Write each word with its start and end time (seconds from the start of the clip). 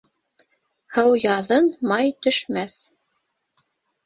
Һыу 0.95 1.19
яҙын, 1.23 1.67
май 1.93 2.09
төшмәҫ. 2.29 2.75